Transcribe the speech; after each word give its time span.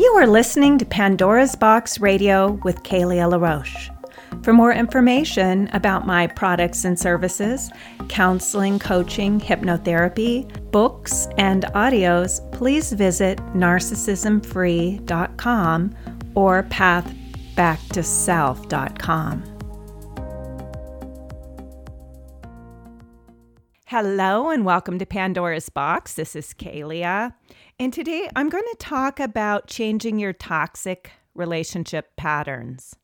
You 0.00 0.10
are 0.14 0.26
listening 0.26 0.78
to 0.78 0.86
Pandora's 0.86 1.54
Box 1.54 2.00
Radio 2.00 2.52
with 2.64 2.82
Kaleah 2.84 3.28
LaRoche. 3.28 3.90
For 4.42 4.54
more 4.54 4.72
information 4.72 5.68
about 5.74 6.06
my 6.06 6.26
products 6.26 6.86
and 6.86 6.98
services, 6.98 7.70
counseling, 8.08 8.78
coaching, 8.78 9.38
hypnotherapy, 9.38 10.70
books, 10.70 11.28
and 11.36 11.64
audios, 11.74 12.40
please 12.50 12.92
visit 12.92 13.36
narcissismfree.com 13.54 15.94
or 16.34 16.62
pathbacktoself.com. 16.62 19.44
Hello 23.84 24.48
and 24.48 24.64
welcome 24.64 24.98
to 24.98 25.04
Pandora's 25.04 25.68
Box. 25.68 26.14
This 26.14 26.34
is 26.34 26.54
Kaleah. 26.54 27.34
And 27.80 27.94
today 27.94 28.28
I'm 28.36 28.50
going 28.50 28.66
to 28.72 28.76
talk 28.78 29.18
about 29.18 29.66
changing 29.66 30.18
your 30.18 30.34
toxic 30.34 31.12
relationship 31.34 32.14
patterns. 32.14 32.94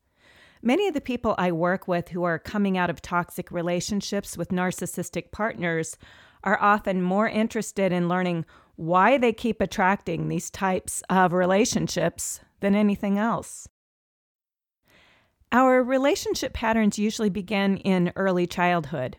Many 0.61 0.87
of 0.87 0.93
the 0.93 1.01
people 1.01 1.33
I 1.39 1.51
work 1.51 1.87
with 1.87 2.09
who 2.09 2.23
are 2.25 2.37
coming 2.37 2.77
out 2.77 2.91
of 2.91 3.01
toxic 3.01 3.49
relationships 3.49 4.37
with 4.37 4.49
narcissistic 4.49 5.31
partners 5.31 5.97
are 6.43 6.61
often 6.61 7.01
more 7.01 7.27
interested 7.27 7.91
in 7.91 8.07
learning 8.07 8.45
why 8.75 9.17
they 9.17 9.33
keep 9.33 9.61
attracting 9.61 10.27
these 10.27 10.51
types 10.51 11.01
of 11.09 11.33
relationships 11.33 12.41
than 12.59 12.75
anything 12.75 13.17
else. 13.17 13.67
Our 15.51 15.81
relationship 15.81 16.53
patterns 16.53 16.99
usually 16.99 17.31
begin 17.31 17.77
in 17.77 18.13
early 18.15 18.45
childhood. 18.45 19.17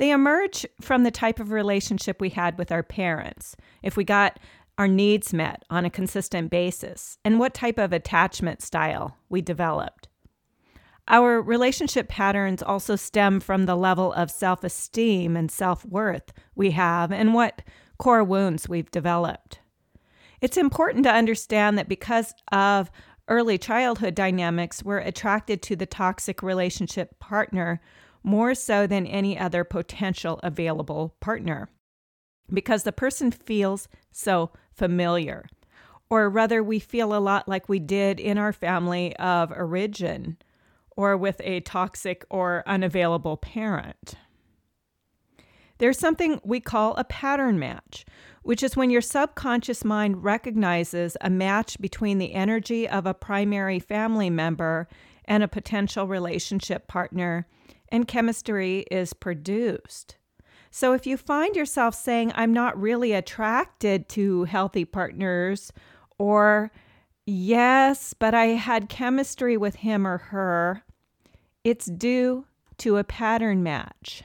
They 0.00 0.12
emerge 0.12 0.64
from 0.80 1.02
the 1.02 1.10
type 1.10 1.40
of 1.40 1.52
relationship 1.52 2.22
we 2.22 2.30
had 2.30 2.56
with 2.56 2.72
our 2.72 2.82
parents. 2.82 3.54
If 3.82 3.98
we 3.98 4.04
got 4.04 4.38
our 4.78 4.88
needs 4.88 5.34
met 5.34 5.62
on 5.68 5.84
a 5.84 5.90
consistent 5.90 6.50
basis, 6.50 7.18
and 7.22 7.38
what 7.38 7.52
type 7.52 7.76
of 7.76 7.92
attachment 7.92 8.62
style 8.62 9.18
we 9.28 9.42
developed. 9.42 10.08
Our 11.06 11.42
relationship 11.42 12.08
patterns 12.08 12.62
also 12.62 12.96
stem 12.96 13.40
from 13.40 13.66
the 13.66 13.76
level 13.76 14.14
of 14.14 14.30
self 14.30 14.64
esteem 14.64 15.36
and 15.36 15.50
self 15.50 15.84
worth 15.84 16.32
we 16.54 16.70
have 16.70 17.12
and 17.12 17.34
what 17.34 17.60
core 17.98 18.24
wounds 18.24 18.70
we've 18.70 18.90
developed. 18.90 19.58
It's 20.40 20.56
important 20.56 21.04
to 21.04 21.12
understand 21.12 21.76
that 21.76 21.90
because 21.90 22.32
of 22.50 22.90
early 23.28 23.58
childhood 23.58 24.14
dynamics, 24.14 24.82
we're 24.82 25.00
attracted 25.00 25.60
to 25.64 25.76
the 25.76 25.84
toxic 25.84 26.42
relationship 26.42 27.20
partner 27.20 27.82
more 28.22 28.54
so 28.54 28.86
than 28.86 29.06
any 29.06 29.38
other 29.38 29.64
potential 29.64 30.38
available 30.42 31.14
partner 31.20 31.68
because 32.52 32.82
the 32.82 32.92
person 32.92 33.30
feels 33.30 33.88
so 34.10 34.50
familiar. 34.72 35.46
Or 36.08 36.28
rather, 36.28 36.62
we 36.62 36.80
feel 36.80 37.14
a 37.14 37.20
lot 37.20 37.48
like 37.48 37.68
we 37.68 37.78
did 37.78 38.18
in 38.18 38.36
our 38.36 38.52
family 38.52 39.14
of 39.16 39.52
origin 39.52 40.36
or 40.96 41.16
with 41.16 41.40
a 41.44 41.60
toxic 41.60 42.24
or 42.28 42.64
unavailable 42.66 43.36
parent. 43.36 44.14
There's 45.78 45.98
something 45.98 46.40
we 46.44 46.60
call 46.60 46.94
a 46.96 47.04
pattern 47.04 47.58
match, 47.58 48.04
which 48.42 48.62
is 48.62 48.76
when 48.76 48.90
your 48.90 49.00
subconscious 49.00 49.84
mind 49.84 50.24
recognizes 50.24 51.16
a 51.22 51.30
match 51.30 51.80
between 51.80 52.18
the 52.18 52.34
energy 52.34 52.88
of 52.88 53.06
a 53.06 53.14
primary 53.14 53.78
family 53.78 54.28
member 54.28 54.88
and 55.24 55.42
a 55.42 55.48
potential 55.48 56.06
relationship 56.06 56.86
partner, 56.86 57.46
and 57.90 58.08
chemistry 58.08 58.86
is 58.90 59.12
produced. 59.12 60.16
So 60.70 60.92
if 60.92 61.06
you 61.06 61.16
find 61.16 61.56
yourself 61.56 61.94
saying, 61.94 62.32
I'm 62.34 62.52
not 62.52 62.80
really 62.80 63.12
attracted 63.12 64.08
to 64.10 64.44
healthy 64.44 64.84
partners, 64.84 65.72
or 66.18 66.70
yes, 67.26 68.14
but 68.14 68.34
I 68.34 68.46
had 68.46 68.88
chemistry 68.88 69.56
with 69.56 69.76
him 69.76 70.06
or 70.06 70.18
her, 70.18 70.82
it's 71.64 71.86
due 71.86 72.46
to 72.78 72.96
a 72.96 73.04
pattern 73.04 73.62
match. 73.62 74.22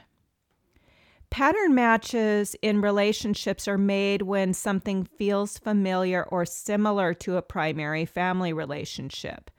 Pattern 1.28 1.74
matches 1.74 2.56
in 2.62 2.80
relationships 2.80 3.66
are 3.66 3.76
made 3.76 4.22
when 4.22 4.54
something 4.54 5.04
feels 5.04 5.58
familiar 5.58 6.22
or 6.22 6.46
similar 6.46 7.12
to 7.14 7.36
a 7.36 7.42
primary 7.42 8.06
family 8.06 8.52
relationship. 8.52 9.50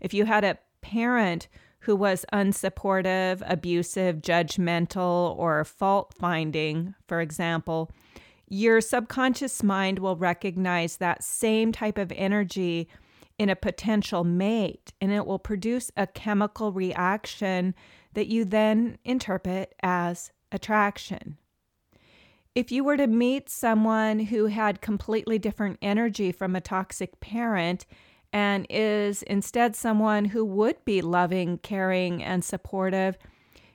If 0.00 0.14
you 0.14 0.24
had 0.24 0.44
a 0.44 0.58
parent 0.80 1.48
who 1.88 1.96
was 1.96 2.26
unsupportive, 2.34 3.42
abusive, 3.46 4.16
judgmental, 4.16 5.34
or 5.38 5.64
fault 5.64 6.12
finding, 6.12 6.94
for 7.06 7.22
example, 7.22 7.90
your 8.46 8.82
subconscious 8.82 9.62
mind 9.62 9.98
will 9.98 10.14
recognize 10.14 10.98
that 10.98 11.24
same 11.24 11.72
type 11.72 11.96
of 11.96 12.12
energy 12.14 12.88
in 13.38 13.48
a 13.48 13.56
potential 13.56 14.22
mate, 14.22 14.92
and 15.00 15.10
it 15.10 15.24
will 15.24 15.38
produce 15.38 15.90
a 15.96 16.06
chemical 16.06 16.72
reaction 16.72 17.74
that 18.12 18.26
you 18.26 18.44
then 18.44 18.98
interpret 19.06 19.74
as 19.82 20.30
attraction. 20.52 21.38
If 22.54 22.70
you 22.70 22.84
were 22.84 22.98
to 22.98 23.06
meet 23.06 23.48
someone 23.48 24.20
who 24.20 24.44
had 24.48 24.82
completely 24.82 25.38
different 25.38 25.78
energy 25.80 26.32
from 26.32 26.54
a 26.54 26.60
toxic 26.60 27.18
parent 27.20 27.86
and 28.32 28.66
is 28.68 29.22
instead 29.22 29.74
someone 29.74 30.26
who 30.26 30.44
would 30.44 30.84
be 30.84 31.00
loving, 31.00 31.58
caring, 31.58 32.22
and 32.22 32.44
supportive, 32.44 33.16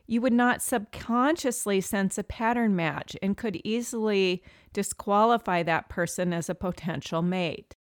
you 0.06 0.22
would 0.22 0.34
not 0.34 0.62
subconsciously 0.62 1.82
sense 1.82 2.18
a 2.18 2.24
pattern 2.24 2.76
match 2.76 3.16
and 3.22 3.38
could 3.38 3.60
easily 3.64 4.44
disqualify 4.74 5.64
that 5.64 5.90
person 5.90 6.34
as 6.34 6.50
a 6.50 6.56
potential 6.56 7.22
mate. 7.22 7.76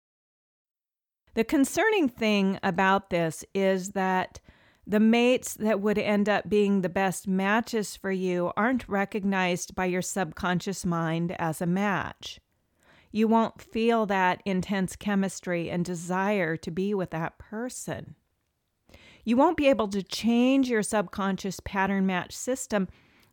The 1.33 1.43
concerning 1.43 2.09
thing 2.09 2.59
about 2.61 3.09
this 3.09 3.43
is 3.53 3.91
that 3.91 4.39
the 4.85 4.99
mates 4.99 5.53
that 5.53 5.79
would 5.79 5.97
end 5.97 6.27
up 6.27 6.49
being 6.49 6.81
the 6.81 6.89
best 6.89 7.27
matches 7.27 7.95
for 7.95 8.11
you 8.11 8.51
aren't 8.57 8.89
recognized 8.89 9.73
by 9.75 9.85
your 9.85 10.01
subconscious 10.01 10.85
mind 10.85 11.35
as 11.39 11.61
a 11.61 11.65
match. 11.65 12.39
You 13.11 13.27
won't 13.27 13.61
feel 13.61 14.05
that 14.05 14.41
intense 14.45 14.95
chemistry 14.95 15.69
and 15.69 15.83
desire 15.83 16.55
to 16.57 16.71
be 16.71 16.93
with 16.93 17.09
that 17.11 17.37
person. 17.37 18.15
You 19.23 19.37
won't 19.37 19.57
be 19.57 19.67
able 19.67 19.87
to 19.89 20.01
change 20.01 20.69
your 20.69 20.83
subconscious 20.83 21.59
pattern 21.63 22.05
match 22.05 22.35
system 22.35 22.87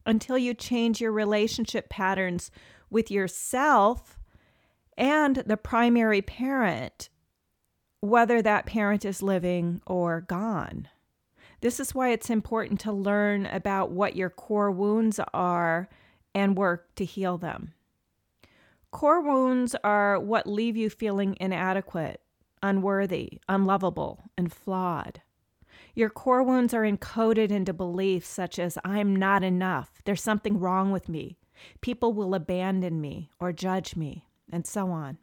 until 0.05 0.37
you 0.37 0.55
change 0.55 1.01
your 1.01 1.13
relationship 1.13 1.89
patterns 1.89 2.51
with 2.91 3.11
yourself 3.11 4.19
and 4.97 5.37
the 5.37 5.57
primary 5.57 6.23
parent 6.23 7.09
whether 8.01 8.41
that 8.41 8.67
parent 8.67 9.05
is 9.05 9.23
living 9.23 9.81
or 9.87 10.21
gone. 10.21 10.89
This 11.61 11.81
is 11.81 11.95
why 11.95 12.11
it's 12.11 12.31
important 12.31 12.81
to 12.81 12.93
learn 12.93 13.47
about 13.47 13.91
what 13.91 14.15
your 14.15 14.31
core 14.31 14.71
wounds 14.71 15.19
are 15.35 15.89
and 16.35 16.57
work 16.57 16.95
to 16.95 17.05
heal 17.05 17.39
them. 17.39 17.73
Core 18.91 19.21
wounds 19.21 19.77
are 19.85 20.19
what 20.19 20.47
leave 20.47 20.77
you 20.77 20.89
feeling 20.89 21.37
inadequate, 21.41 22.23
unworthy, 22.63 23.39
unlovable, 23.49 24.31
and 24.37 24.53
flawed. 24.53 25.21
Your 25.95 26.09
core 26.09 26.43
wounds 26.43 26.73
are 26.73 26.83
encoded 26.83 27.51
into 27.51 27.73
beliefs 27.73 28.29
such 28.29 28.59
as 28.59 28.79
I'm 28.85 29.15
not 29.15 29.43
enough, 29.45 30.01
there's 30.05 30.23
something 30.23 30.59
wrong 30.59 30.91
with 30.91 31.09
me, 31.09 31.39
people 31.81 32.13
will 32.13 32.35
abandon 32.35 33.01
me 33.01 33.31
or 33.39 33.53
judge 33.53 33.95
me, 33.95 34.27
and 34.51 34.67
so 34.67 34.91
on. 34.91 35.19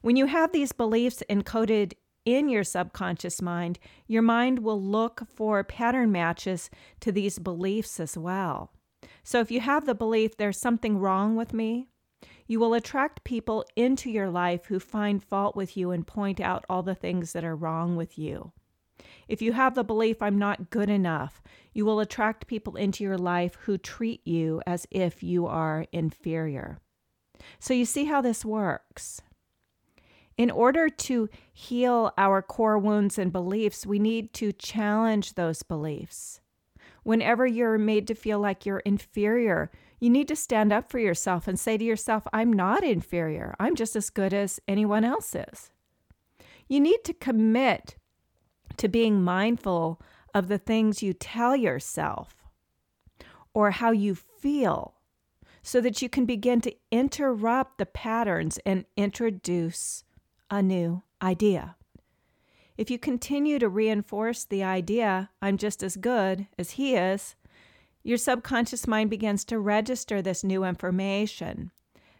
When 0.00 0.16
you 0.16 0.26
have 0.26 0.52
these 0.52 0.72
beliefs 0.72 1.22
encoded 1.28 1.94
in 2.24 2.48
your 2.48 2.64
subconscious 2.64 3.42
mind, 3.42 3.78
your 4.06 4.22
mind 4.22 4.60
will 4.60 4.80
look 4.80 5.22
for 5.34 5.64
pattern 5.64 6.12
matches 6.12 6.70
to 7.00 7.10
these 7.10 7.38
beliefs 7.38 7.98
as 7.98 8.16
well. 8.16 8.72
So 9.24 9.40
if 9.40 9.50
you 9.50 9.60
have 9.60 9.86
the 9.86 9.94
belief 9.94 10.36
there's 10.36 10.58
something 10.58 10.98
wrong 10.98 11.34
with 11.34 11.52
me, 11.52 11.88
you 12.46 12.60
will 12.60 12.74
attract 12.74 13.24
people 13.24 13.64
into 13.76 14.10
your 14.10 14.30
life 14.30 14.66
who 14.66 14.78
find 14.78 15.22
fault 15.22 15.56
with 15.56 15.76
you 15.76 15.90
and 15.90 16.06
point 16.06 16.40
out 16.40 16.64
all 16.68 16.82
the 16.82 16.94
things 16.94 17.32
that 17.32 17.44
are 17.44 17.56
wrong 17.56 17.96
with 17.96 18.18
you. 18.18 18.52
If 19.28 19.40
you 19.40 19.52
have 19.52 19.74
the 19.74 19.84
belief 19.84 20.20
I'm 20.20 20.38
not 20.38 20.70
good 20.70 20.90
enough, 20.90 21.42
you 21.72 21.84
will 21.84 22.00
attract 22.00 22.46
people 22.46 22.76
into 22.76 23.04
your 23.04 23.18
life 23.18 23.56
who 23.62 23.78
treat 23.78 24.26
you 24.26 24.60
as 24.66 24.86
if 24.90 25.22
you 25.22 25.46
are 25.46 25.86
inferior. 25.92 26.78
So 27.58 27.74
you 27.74 27.84
see 27.84 28.04
how 28.04 28.20
this 28.20 28.44
works. 28.44 29.22
In 30.36 30.50
order 30.50 30.88
to 30.88 31.28
heal 31.52 32.12
our 32.16 32.42
core 32.42 32.78
wounds 32.78 33.18
and 33.18 33.32
beliefs, 33.32 33.86
we 33.86 33.98
need 33.98 34.32
to 34.34 34.52
challenge 34.52 35.34
those 35.34 35.62
beliefs. 35.62 36.40
Whenever 37.02 37.46
you're 37.46 37.78
made 37.78 38.06
to 38.08 38.14
feel 38.14 38.38
like 38.38 38.64
you're 38.64 38.78
inferior, 38.80 39.70
you 40.02 40.10
need 40.10 40.26
to 40.26 40.34
stand 40.34 40.72
up 40.72 40.90
for 40.90 40.98
yourself 40.98 41.46
and 41.46 41.60
say 41.60 41.78
to 41.78 41.84
yourself, 41.84 42.26
I'm 42.32 42.52
not 42.52 42.82
inferior. 42.82 43.54
I'm 43.60 43.76
just 43.76 43.94
as 43.94 44.10
good 44.10 44.34
as 44.34 44.58
anyone 44.66 45.04
else 45.04 45.32
is. 45.32 45.70
You 46.68 46.80
need 46.80 47.04
to 47.04 47.14
commit 47.14 47.94
to 48.78 48.88
being 48.88 49.22
mindful 49.22 50.02
of 50.34 50.48
the 50.48 50.58
things 50.58 51.04
you 51.04 51.12
tell 51.12 51.54
yourself 51.54 52.34
or 53.54 53.70
how 53.70 53.92
you 53.92 54.16
feel 54.16 54.94
so 55.62 55.80
that 55.80 56.02
you 56.02 56.08
can 56.08 56.26
begin 56.26 56.60
to 56.62 56.74
interrupt 56.90 57.78
the 57.78 57.86
patterns 57.86 58.58
and 58.66 58.86
introduce 58.96 60.02
a 60.50 60.60
new 60.60 61.04
idea. 61.22 61.76
If 62.76 62.90
you 62.90 62.98
continue 62.98 63.60
to 63.60 63.68
reinforce 63.68 64.42
the 64.44 64.64
idea, 64.64 65.30
I'm 65.40 65.58
just 65.58 65.80
as 65.80 65.96
good 65.96 66.48
as 66.58 66.72
he 66.72 66.96
is, 66.96 67.36
your 68.02 68.18
subconscious 68.18 68.86
mind 68.86 69.10
begins 69.10 69.44
to 69.44 69.58
register 69.58 70.20
this 70.20 70.42
new 70.42 70.64
information. 70.64 71.70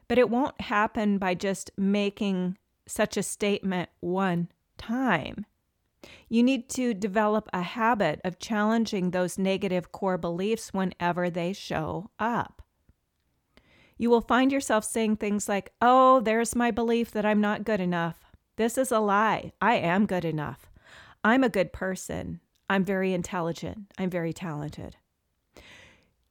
But 0.08 0.18
it 0.18 0.30
won't 0.30 0.60
happen 0.60 1.18
by 1.18 1.34
just 1.34 1.70
making 1.76 2.58
such 2.86 3.16
a 3.16 3.22
statement 3.22 3.88
one 4.00 4.48
time. 4.78 5.46
You 6.28 6.42
need 6.42 6.68
to 6.70 6.94
develop 6.94 7.48
a 7.52 7.62
habit 7.62 8.20
of 8.24 8.38
challenging 8.38 9.10
those 9.10 9.38
negative 9.38 9.92
core 9.92 10.18
beliefs 10.18 10.72
whenever 10.72 11.30
they 11.30 11.52
show 11.52 12.10
up. 12.18 12.62
You 13.96 14.10
will 14.10 14.20
find 14.20 14.50
yourself 14.50 14.84
saying 14.84 15.16
things 15.16 15.48
like, 15.48 15.72
Oh, 15.80 16.20
there's 16.20 16.56
my 16.56 16.70
belief 16.70 17.12
that 17.12 17.24
I'm 17.24 17.40
not 17.40 17.64
good 17.64 17.80
enough. 17.80 18.24
This 18.56 18.76
is 18.76 18.90
a 18.90 18.98
lie. 18.98 19.52
I 19.60 19.76
am 19.76 20.06
good 20.06 20.24
enough. 20.24 20.70
I'm 21.22 21.44
a 21.44 21.48
good 21.48 21.72
person. 21.72 22.40
I'm 22.68 22.84
very 22.84 23.12
intelligent. 23.12 23.92
I'm 23.96 24.10
very 24.10 24.32
talented. 24.32 24.96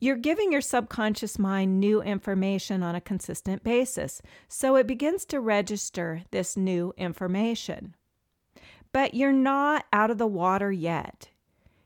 You're 0.03 0.15
giving 0.15 0.51
your 0.51 0.61
subconscious 0.61 1.37
mind 1.37 1.79
new 1.79 2.01
information 2.01 2.81
on 2.81 2.95
a 2.95 3.01
consistent 3.01 3.63
basis, 3.63 4.19
so 4.47 4.75
it 4.75 4.87
begins 4.87 5.25
to 5.25 5.39
register 5.39 6.23
this 6.31 6.57
new 6.57 6.91
information. 6.97 7.95
But 8.91 9.13
you're 9.13 9.31
not 9.31 9.85
out 9.93 10.09
of 10.09 10.17
the 10.17 10.25
water 10.25 10.71
yet. 10.71 11.29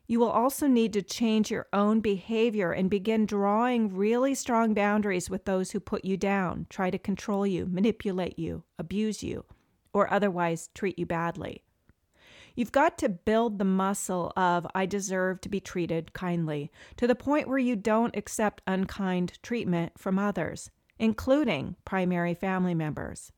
You 0.07 0.21
will 0.21 0.29
also 0.29 0.65
need 0.65 0.94
to 0.94 1.01
change 1.01 1.51
your 1.51 1.67
own 1.73 2.00
behavior 2.00 2.71
and 2.71 2.89
begin 2.89 3.25
drawing 3.25 3.94
really 3.94 4.33
strong 4.33 4.73
boundaries 4.73 5.29
with 5.29 5.44
those 5.44 5.71
who 5.71 5.81
put 5.81 6.06
you 6.06 6.15
down, 6.15 6.67
try 6.69 6.89
to 6.89 6.97
control 6.97 7.45
you, 7.45 7.65
manipulate 7.65 8.39
you, 8.39 8.63
abuse 8.79 9.23
you, 9.23 9.44
or 9.91 10.09
otherwise 10.13 10.69
treat 10.73 10.97
you 10.97 11.06
badly. 11.06 11.64
You've 12.55 12.71
got 12.71 12.97
to 12.99 13.09
build 13.09 13.59
the 13.59 13.65
muscle 13.65 14.31
of 14.37 14.65
I 14.73 14.85
deserve 14.85 15.41
to 15.41 15.49
be 15.49 15.59
treated 15.59 16.13
kindly 16.13 16.71
to 16.97 17.05
the 17.05 17.15
point 17.15 17.49
where 17.49 17.57
you 17.57 17.75
don't 17.75 18.15
accept 18.15 18.61
unkind 18.65 19.37
treatment 19.43 19.93
from 19.97 20.17
others, 20.17 20.71
including 20.97 21.75
primary 21.83 22.33
family 22.33 22.73
members. 22.73 23.31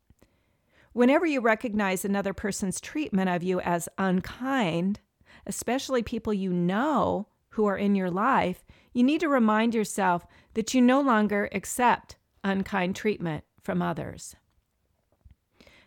Whenever 0.93 1.25
you 1.25 1.41
recognize 1.41 2.05
another 2.05 2.33
person's 2.33 2.79
treatment 2.79 3.29
of 3.29 3.43
you 3.43 3.59
as 3.59 3.89
unkind, 3.97 4.99
especially 5.45 6.03
people 6.03 6.33
you 6.33 6.51
know 6.53 7.27
who 7.49 7.65
are 7.65 7.77
in 7.77 7.95
your 7.95 8.11
life, 8.11 8.65
you 8.93 9.03
need 9.03 9.19
to 9.19 9.29
remind 9.29 9.73
yourself 9.73 10.25
that 10.53 10.73
you 10.73 10.81
no 10.81 11.01
longer 11.01 11.49
accept 11.53 12.17
unkind 12.43 12.95
treatment 12.95 13.43
from 13.61 13.81
others. 13.81 14.35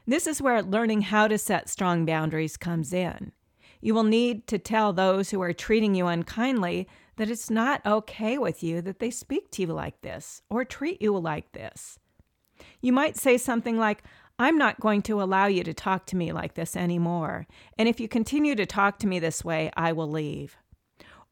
This 0.07 0.27
is 0.27 0.43
where 0.43 0.63
learning 0.63 1.03
how 1.03 1.29
to 1.29 1.39
set 1.39 1.69
strong 1.69 2.05
boundaries 2.05 2.57
comes 2.57 2.93
in. 2.93 3.33
You 3.81 3.95
will 3.95 4.05
need 4.05 4.47
to 4.49 4.59
tell 4.59 4.93
those 4.93 5.31
who 5.31 5.41
are 5.41 5.53
treating 5.53 5.95
you 5.95 6.07
unkindly 6.07 6.87
that 7.17 7.31
it's 7.31 7.51
not 7.51 7.85
okay 7.85 8.39
with 8.39 8.63
you 8.63 8.81
that 8.83 8.99
they 8.99 9.11
speak 9.11 9.51
to 9.53 9.63
you 9.63 9.69
like 9.69 10.01
this 10.03 10.43
or 10.51 10.65
treat 10.65 11.01
you 11.01 11.17
like 11.19 11.53
this. 11.53 11.99
You 12.81 12.93
might 12.93 13.17
say 13.17 13.39
something 13.39 13.79
like, 13.79 14.03
I'm 14.39 14.57
not 14.57 14.81
going 14.81 15.03
to 15.03 15.23
allow 15.23 15.47
you 15.47 15.63
to 15.65 15.75
talk 15.75 16.07
to 16.07 16.17
me 16.17 16.33
like 16.33 16.55
this 16.55 16.77
anymore. 16.77 17.47
And 17.79 17.89
if 17.89 18.01
you 18.01 18.09
continue 18.09 18.55
to 18.55 18.67
talk 18.67 18.99
to 19.01 19.07
me 19.07 19.19
this 19.19 19.45
way, 19.45 19.71
I 19.77 19.93
will 19.93 20.11
leave. 20.11 20.57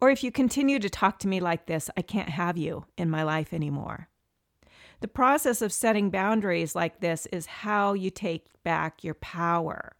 Or 0.00 0.10
if 0.10 0.22
you 0.22 0.30
continue 0.30 0.78
to 0.78 0.90
talk 0.90 1.18
to 1.20 1.28
me 1.28 1.40
like 1.40 1.66
this, 1.66 1.90
I 1.96 2.02
can't 2.02 2.28
have 2.28 2.56
you 2.56 2.84
in 2.96 3.10
my 3.10 3.22
life 3.22 3.52
anymore. 3.52 4.08
The 5.00 5.08
process 5.08 5.62
of 5.62 5.72
setting 5.72 6.10
boundaries 6.10 6.74
like 6.74 7.00
this 7.00 7.26
is 7.26 7.46
how 7.46 7.92
you 7.92 8.10
take 8.10 8.46
back 8.64 9.04
your 9.04 9.14
power. 9.14 9.94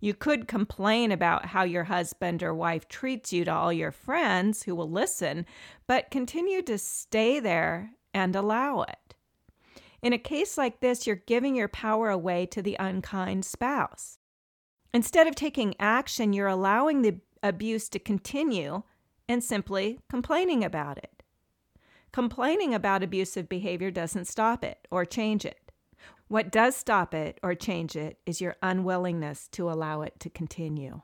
You 0.00 0.14
could 0.14 0.48
complain 0.48 1.12
about 1.12 1.46
how 1.46 1.62
your 1.62 1.84
husband 1.84 2.42
or 2.42 2.54
wife 2.54 2.88
treats 2.88 3.32
you 3.32 3.44
to 3.44 3.52
all 3.52 3.72
your 3.72 3.92
friends 3.92 4.62
who 4.62 4.74
will 4.74 4.90
listen, 4.90 5.46
but 5.86 6.10
continue 6.10 6.62
to 6.62 6.78
stay 6.78 7.40
there 7.40 7.92
and 8.12 8.36
allow 8.36 8.82
it. 8.82 9.14
In 10.02 10.12
a 10.12 10.18
case 10.18 10.58
like 10.58 10.80
this, 10.80 11.06
you're 11.06 11.16
giving 11.16 11.56
your 11.56 11.68
power 11.68 12.10
away 12.10 12.44
to 12.46 12.60
the 12.60 12.76
unkind 12.78 13.44
spouse. 13.46 14.18
Instead 14.92 15.26
of 15.26 15.34
taking 15.34 15.74
action, 15.80 16.32
you're 16.32 16.46
allowing 16.46 17.02
the 17.02 17.16
abuse 17.42 17.88
to 17.88 17.98
continue 17.98 18.82
and 19.28 19.42
simply 19.42 19.98
complaining 20.10 20.62
about 20.62 20.98
it. 20.98 21.23
Complaining 22.14 22.72
about 22.72 23.02
abusive 23.02 23.48
behavior 23.48 23.90
doesn't 23.90 24.26
stop 24.26 24.62
it 24.62 24.86
or 24.88 25.04
change 25.04 25.44
it. 25.44 25.72
What 26.28 26.52
does 26.52 26.76
stop 26.76 27.12
it 27.12 27.40
or 27.42 27.56
change 27.56 27.96
it 27.96 28.20
is 28.24 28.40
your 28.40 28.54
unwillingness 28.62 29.48
to 29.48 29.68
allow 29.68 30.02
it 30.02 30.20
to 30.20 30.30
continue. 30.30 31.00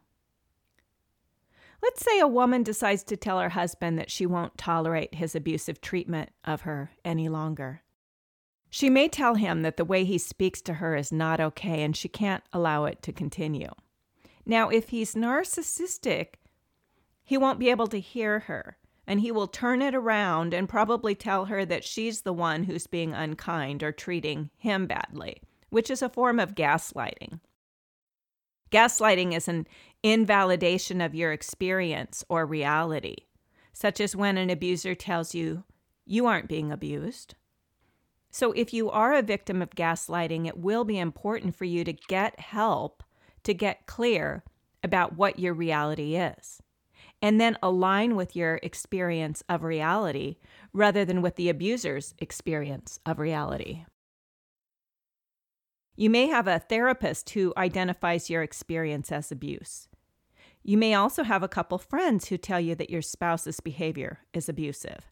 Let's 1.83 2.05
say 2.05 2.21
a 2.21 2.29
woman 2.29 2.63
decides 2.63 3.03
to 3.03 3.17
tell 3.17 3.41
her 3.41 3.49
husband 3.49 3.99
that 3.99 4.09
she 4.09 4.25
won't 4.25 4.57
tolerate 4.57 5.17
his 5.17 5.35
abusive 5.35 5.81
treatment 5.81 6.31
of 6.45 6.61
her 6.61 6.93
any 7.05 7.29
longer. 7.29 7.83
She 8.71 8.89
may 8.89 9.09
tell 9.09 9.35
him 9.35 9.63
that 9.63 9.79
the 9.79 9.85
way 9.85 10.05
he 10.05 10.17
speaks 10.17 10.61
to 10.61 10.75
her 10.75 10.95
is 10.95 11.11
not 11.11 11.41
okay 11.41 11.83
and 11.83 11.97
she 11.97 12.09
can't 12.09 12.45
allow 12.53 12.85
it 12.85 13.03
to 13.03 13.13
continue. 13.13 13.73
Now, 14.47 14.69
if 14.69 14.91
he's 14.91 15.17
narcissistic, 15.17 16.35
he 17.25 17.37
won't 17.37 17.59
be 17.59 17.69
able 17.69 17.89
to 17.89 17.99
hear 17.99 18.39
her 18.39 18.77
and 19.11 19.21
he 19.21 19.33
will 19.33 19.49
turn 19.49 19.83
it 19.83 19.95
around 19.95 20.55
and 20.55 20.69
probably 20.69 21.15
tell 21.15 21.47
her 21.47 21.65
that 21.65 21.85
she's 21.85 22.21
the 22.21 22.33
one 22.33 22.65
who's 22.65 22.87
being 22.87 23.13
unkind 23.13 23.83
or 23.83 23.91
treating 23.91 24.51
him 24.57 24.87
badly, 24.87 25.43
which 25.69 25.91
is 25.91 26.01
a 26.01 26.09
form 26.09 26.39
of 26.39 26.55
gaslighting. 26.55 27.41
Gaslighting 28.71 29.35
is 29.35 29.49
an 29.49 29.67
invalidation 30.05 31.01
of 31.01 31.15
your 31.15 31.33
experience 31.33 32.25
or 32.29 32.47
reality, 32.47 33.17
such 33.73 34.01
as 34.01 34.15
when 34.15 34.39
an 34.39 34.49
abuser 34.49 34.95
tells 34.95 35.35
you 35.35 35.65
you 36.07 36.27
aren't 36.27 36.49
being 36.49 36.71
abused 36.71 37.35
so, 38.31 38.53
if 38.53 38.73
you 38.73 38.91
are 38.91 39.13
a 39.13 39.23
victim 39.23 39.61
of 39.61 39.71
gaslighting, 39.71 40.47
it 40.47 40.57
will 40.57 40.85
be 40.85 40.99
important 40.99 41.57
for 41.57 41.65
you 41.65 41.83
to 41.83 41.93
get 41.93 42.39
help 42.39 43.03
to 43.43 43.53
get 43.53 43.87
clear 43.87 44.45
about 44.85 45.17
what 45.17 45.39
your 45.39 45.53
reality 45.53 46.15
is, 46.15 46.63
and 47.23 47.41
then 47.41 47.57
align 47.63 48.17
with 48.17 48.35
your 48.35 48.61
experience 48.63 49.43
of 49.49 49.63
reality 49.63 50.37
rather 50.73 51.05
than 51.05 51.23
with 51.23 51.37
the 51.37 51.49
abuser's 51.49 52.15
experience 52.19 52.99
of 53.05 53.19
reality. 53.19 53.85
You 55.97 56.09
may 56.09 56.29
have 56.29 56.47
a 56.47 56.61
therapist 56.61 57.31
who 57.31 57.53
identifies 57.57 58.31
your 58.31 58.43
experience 58.43 59.13
as 59.13 59.31
abuse. 59.31 59.89
You 60.63 60.79
may 60.79 60.95
also 60.95 61.25
have 61.25 61.43
a 61.43 61.49
couple 61.49 61.79
friends 61.79 62.29
who 62.29 62.39
tell 62.39 62.61
you 62.61 62.75
that 62.77 62.91
your 62.91 63.03
spouse's 63.03 63.61
behavior 63.61 64.21
is 64.33 64.49
abusive 64.49 65.11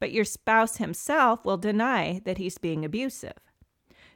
but 0.00 0.12
your 0.12 0.24
spouse 0.24 0.78
himself 0.78 1.44
will 1.44 1.58
deny 1.58 2.20
that 2.24 2.38
he's 2.38 2.58
being 2.58 2.84
abusive. 2.84 3.38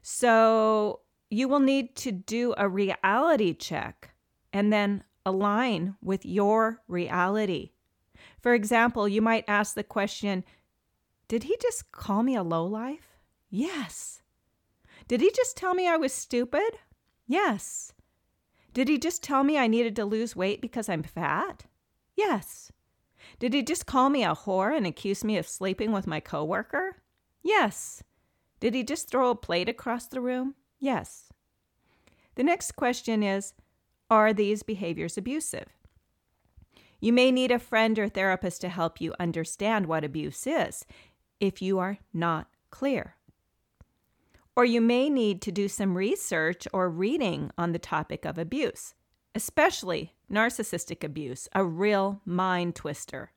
So 0.03 1.01
you 1.31 1.47
will 1.47 1.61
need 1.61 1.95
to 1.97 2.11
do 2.11 2.55
a 2.57 2.69
reality 2.69 3.55
check 3.55 4.15
and 4.53 4.73
then 4.73 5.05
align 5.27 5.97
with 6.03 6.25
your 6.25 6.83
reality. 6.89 7.71
For 8.41 8.55
example, 8.55 9.09
you 9.09 9.23
might 9.23 9.45
ask 9.49 9.75
the 9.75 9.85
question 9.85 10.45
Did 11.29 11.45
he 11.45 11.57
just 11.61 11.93
call 11.93 12.23
me 12.23 12.35
a 12.35 12.43
lowlife? 12.43 13.19
Yes. 13.51 14.23
Did 15.09 15.21
he 15.21 15.31
just 15.35 15.57
tell 15.57 15.75
me 15.75 15.89
I 15.89 15.97
was 15.97 16.13
stupid? 16.13 16.79
Yes. 17.27 17.93
Did 18.73 18.89
he 18.89 18.99
just 18.99 19.23
tell 19.23 19.45
me 19.45 19.57
I 19.57 19.67
needed 19.67 19.95
to 19.97 20.05
lose 20.05 20.35
weight 20.35 20.61
because 20.61 20.89
I'm 20.89 21.03
fat? 21.03 21.65
Yes. 22.17 22.73
Did 23.39 23.55
he 23.55 23.63
just 23.63 23.87
call 23.87 24.11
me 24.11 24.25
a 24.25 24.35
whore 24.35 24.77
and 24.77 24.87
accuse 24.87 25.25
me 25.25 25.37
of 25.37 25.49
sleeping 25.49 25.93
with 25.93 26.07
my 26.07 26.21
coworker? 26.21 27.03
Yes. 27.43 28.03
Did 28.61 28.75
he 28.75 28.83
just 28.83 29.09
throw 29.09 29.31
a 29.31 29.37
plate 29.37 29.69
across 29.69 30.07
the 30.07 30.21
room? 30.21 30.55
Yes. 30.79 31.29
The 32.35 32.43
next 32.43 32.73
question 32.73 33.23
is 33.23 33.55
Are 34.11 34.33
these 34.33 34.63
behaviors 34.63 35.17
abusive? 35.19 35.69
You 37.01 37.13
may 37.13 37.31
need 37.31 37.51
a 37.51 37.59
friend 37.59 37.99
or 37.99 38.09
therapist 38.09 38.61
to 38.63 38.69
help 38.69 39.01
you 39.01 39.15
understand 39.19 39.87
what 39.87 40.05
abuse 40.05 40.47
is 40.47 40.87
if 41.41 41.61
you 41.61 41.79
are 41.79 41.99
not 42.13 42.49
clear. 42.71 43.17
Or 44.57 44.65
you 44.65 44.81
may 44.81 45.11
need 45.11 45.43
to 45.43 45.53
do 45.53 45.69
some 45.69 45.97
research 45.97 46.67
or 46.73 46.89
reading 46.89 47.51
on 47.59 47.73
the 47.73 47.79
topic 47.79 48.25
of 48.25 48.39
abuse 48.39 48.95
especially 49.35 50.15
narcissistic 50.31 51.03
abuse, 51.03 51.49
a 51.53 51.65
real 51.65 52.21
mind 52.25 52.75
twister. 52.75 53.33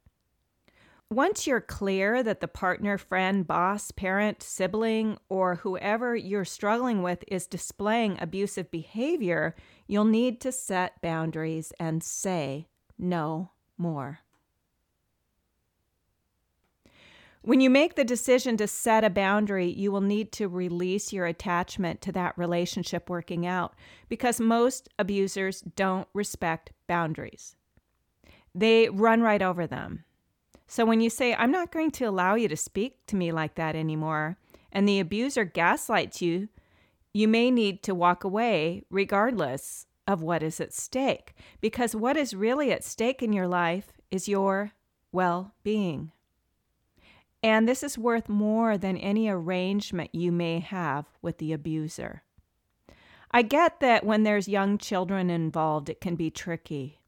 Once 1.10 1.48
you're 1.48 1.62
clear 1.62 2.22
that 2.22 2.42
the 2.42 2.48
partner, 2.50 2.98
friend, 2.98 3.48
boss, 3.48 3.92
parent, 3.92 4.44
sibling, 4.44 5.18
or 5.30 5.56
whoever 5.56 6.14
you're 6.14 6.44
struggling 6.44 7.02
with 7.02 7.24
is 7.30 7.48
displaying 7.48 8.18
abusive 8.20 8.70
behavior, 8.70 9.56
you'll 9.88 10.04
need 10.04 10.42
to 10.42 10.52
set 10.52 11.02
boundaries 11.02 11.72
and 11.80 12.04
say 12.04 12.68
no 13.00 13.50
more. 13.78 14.20
When 17.42 17.62
you 17.62 17.70
make 17.70 17.96
the 17.96 18.04
decision 18.04 18.58
to 18.58 18.68
set 18.68 19.06
a 19.06 19.10
boundary, 19.10 19.68
you 19.68 19.94
will 19.94 20.02
need 20.02 20.34
to 20.34 20.50
release 20.50 21.14
your 21.14 21.26
attachment 21.26 22.02
to 22.02 22.12
that 22.12 22.38
relationship 22.38 23.10
working 23.10 23.46
out 23.46 23.74
because 24.10 24.42
most 24.42 24.90
abusers 25.00 25.62
don't 25.62 26.10
respect 26.14 26.74
boundaries. 26.88 27.56
They 28.54 28.90
run 28.90 29.22
right 29.22 29.42
over 29.42 29.66
them. 29.66 30.04
So 30.68 30.86
when 30.86 31.00
you 31.00 31.10
say, 31.10 31.34
I'm 31.34 31.52
not 31.52 31.72
going 31.72 31.92
to 31.92 32.06
allow 32.06 32.36
you 32.36 32.48
to 32.50 32.58
speak 32.58 33.06
to 33.08 33.16
me 33.16 33.32
like 33.32 33.56
that 33.56 33.76
anymore, 33.76 34.38
and 34.72 34.88
the 34.88 35.00
abuser 35.00 35.46
gaslights 35.46 36.22
you, 36.22 36.50
you 37.14 37.28
may 37.28 37.50
need 37.50 37.82
to 37.84 37.96
walk 37.96 38.24
away 38.24 38.84
regardless 38.90 39.88
of 40.06 40.22
what 40.22 40.44
is 40.44 40.60
at 40.60 40.74
stake, 40.74 41.34
because 41.62 41.96
what 41.96 42.18
is 42.18 42.34
really 42.34 42.72
at 42.72 42.84
stake 42.84 43.24
in 43.24 43.34
your 43.34 43.48
life 43.48 43.94
is 44.12 44.28
your 44.28 44.74
well 45.12 45.54
being. 45.64 46.12
And 47.42 47.68
this 47.68 47.84
is 47.84 47.98
worth 47.98 48.28
more 48.28 48.78
than 48.78 48.98
any 48.98 49.30
arrangement 49.30 50.14
you 50.14 50.32
may 50.32 50.60
have 50.60 51.06
with 51.22 51.38
the 51.38 51.54
abuser. 51.54 52.24
I 53.32 53.42
get 53.42 53.80
that 53.80 54.06
when 54.06 54.24
there's 54.24 54.48
young 54.48 54.78
children 54.78 55.30
involved, 55.30 55.90
it 55.90 56.02
can 56.02 56.16
be 56.16 56.32
tricky. 56.32 57.00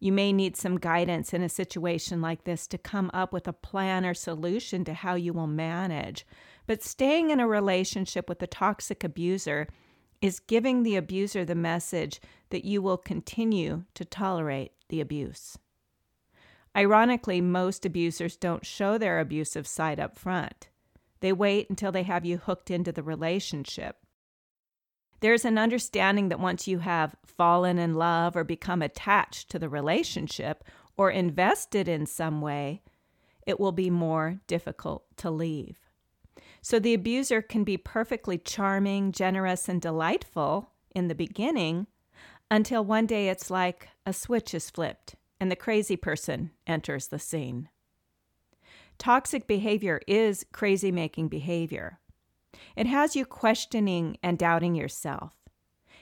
You 0.00 0.12
may 0.12 0.32
need 0.32 0.56
some 0.56 0.78
guidance 0.78 1.34
in 1.34 1.42
a 1.42 1.48
situation 1.48 2.22
like 2.22 2.44
this 2.44 2.66
to 2.68 2.78
come 2.78 3.10
up 3.12 3.32
with 3.34 3.46
a 3.46 3.52
plan 3.52 4.06
or 4.06 4.14
solution 4.14 4.82
to 4.86 4.94
how 4.94 5.14
you 5.14 5.34
will 5.34 5.46
manage. 5.46 6.26
But 6.66 6.82
staying 6.82 7.30
in 7.30 7.38
a 7.38 7.46
relationship 7.46 8.26
with 8.26 8.42
a 8.42 8.46
toxic 8.46 9.04
abuser 9.04 9.68
is 10.22 10.40
giving 10.40 10.82
the 10.82 10.96
abuser 10.96 11.44
the 11.44 11.54
message 11.54 12.20
that 12.48 12.64
you 12.64 12.80
will 12.80 12.96
continue 12.96 13.84
to 13.94 14.04
tolerate 14.06 14.72
the 14.88 15.02
abuse. 15.02 15.58
Ironically, 16.74 17.40
most 17.40 17.84
abusers 17.84 18.36
don't 18.36 18.64
show 18.64 18.96
their 18.96 19.20
abusive 19.20 19.66
side 19.66 20.00
up 20.00 20.18
front. 20.18 20.68
They 21.20 21.32
wait 21.32 21.68
until 21.68 21.92
they 21.92 22.04
have 22.04 22.24
you 22.24 22.38
hooked 22.38 22.70
into 22.70 22.92
the 22.92 23.02
relationship. 23.02 23.96
There's 25.20 25.44
an 25.44 25.58
understanding 25.58 26.28
that 26.28 26.40
once 26.40 26.66
you 26.66 26.78
have 26.78 27.14
fallen 27.24 27.78
in 27.78 27.94
love 27.94 28.36
or 28.36 28.44
become 28.44 28.82
attached 28.82 29.50
to 29.50 29.58
the 29.58 29.68
relationship 29.68 30.64
or 30.96 31.10
invested 31.10 31.88
in 31.88 32.06
some 32.06 32.40
way, 32.40 32.82
it 33.46 33.60
will 33.60 33.72
be 33.72 33.90
more 33.90 34.40
difficult 34.46 35.04
to 35.18 35.30
leave. 35.30 35.78
So 36.62 36.78
the 36.78 36.94
abuser 36.94 37.40
can 37.42 37.64
be 37.64 37.76
perfectly 37.76 38.38
charming, 38.38 39.12
generous, 39.12 39.68
and 39.68 39.80
delightful 39.80 40.70
in 40.94 41.08
the 41.08 41.14
beginning 41.14 41.86
until 42.50 42.84
one 42.84 43.06
day 43.06 43.28
it's 43.28 43.50
like 43.50 43.88
a 44.04 44.12
switch 44.12 44.54
is 44.54 44.70
flipped 44.70 45.14
and 45.38 45.50
the 45.50 45.56
crazy 45.56 45.96
person 45.96 46.50
enters 46.66 47.08
the 47.08 47.18
scene. 47.18 47.68
Toxic 48.98 49.46
behavior 49.46 50.00
is 50.06 50.44
crazy 50.52 50.92
making 50.92 51.28
behavior. 51.28 51.99
It 52.76 52.86
has 52.86 53.16
you 53.16 53.24
questioning 53.24 54.16
and 54.22 54.38
doubting 54.38 54.74
yourself. 54.74 55.34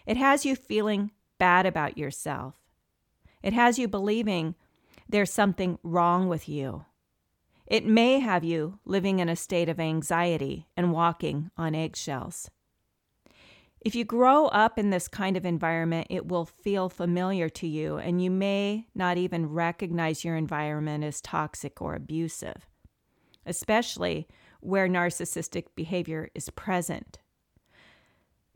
It 0.06 0.16
has 0.16 0.44
you 0.46 0.56
feeling 0.56 1.10
bad 1.38 1.66
about 1.66 1.98
yourself. 1.98 2.54
It 3.42 3.52
has 3.52 3.78
you 3.78 3.88
believing 3.88 4.54
there's 5.08 5.32
something 5.32 5.78
wrong 5.82 6.28
with 6.28 6.48
you. 6.48 6.84
It 7.66 7.84
may 7.84 8.18
have 8.20 8.44
you 8.44 8.78
living 8.84 9.18
in 9.18 9.28
a 9.28 9.36
state 9.36 9.68
of 9.68 9.78
anxiety 9.78 10.68
and 10.76 10.92
walking 10.92 11.50
on 11.56 11.74
eggshells. 11.74 12.50
If 13.80 13.94
you 13.94 14.04
grow 14.04 14.46
up 14.46 14.78
in 14.78 14.90
this 14.90 15.06
kind 15.06 15.36
of 15.36 15.46
environment, 15.46 16.08
it 16.10 16.26
will 16.26 16.46
feel 16.46 16.88
familiar 16.88 17.48
to 17.50 17.66
you, 17.66 17.96
and 17.96 18.22
you 18.22 18.30
may 18.30 18.88
not 18.94 19.18
even 19.18 19.46
recognize 19.46 20.24
your 20.24 20.36
environment 20.36 21.04
as 21.04 21.20
toxic 21.20 21.80
or 21.80 21.94
abusive, 21.94 22.66
especially 23.46 24.26
where 24.60 24.88
narcissistic 24.88 25.66
behavior 25.74 26.30
is 26.34 26.50
present. 26.50 27.18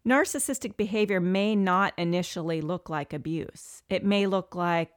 Narcissistic 0.07 0.77
behavior 0.77 1.21
may 1.21 1.55
not 1.55 1.95
initially 1.97 2.61
look 2.61 2.91
like 2.91 3.13
abuse, 3.13 3.83
it 3.89 4.05
may 4.05 4.27
look 4.27 4.55
like 4.55 4.91